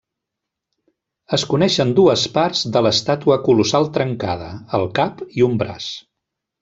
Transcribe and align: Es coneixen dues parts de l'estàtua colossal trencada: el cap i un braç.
Es 1.37 1.43
coneixen 1.51 1.91
dues 1.99 2.23
parts 2.37 2.63
de 2.77 2.83
l'estàtua 2.85 3.37
colossal 3.49 3.85
trencada: 3.99 4.49
el 4.79 4.89
cap 5.01 5.23
i 5.43 5.47
un 5.51 5.61
braç. 5.63 5.91